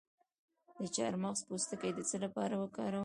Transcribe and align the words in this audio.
د 0.79 0.83
چارمغز 0.95 1.41
پوستکی 1.47 1.91
د 1.95 1.99
څه 2.09 2.17
لپاره 2.23 2.53
وکاروم؟ 2.57 2.99